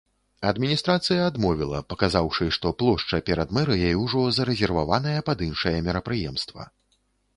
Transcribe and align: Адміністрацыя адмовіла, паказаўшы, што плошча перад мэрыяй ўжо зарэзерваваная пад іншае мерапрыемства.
Адміністрацыя 0.51 1.25
адмовіла, 1.31 1.81
паказаўшы, 1.93 2.47
што 2.57 2.71
плошча 2.81 3.19
перад 3.27 3.53
мэрыяй 3.61 3.93
ўжо 4.07 4.25
зарэзерваваная 4.41 5.17
пад 5.29 5.37
іншае 5.49 5.77
мерапрыемства. 5.91 6.61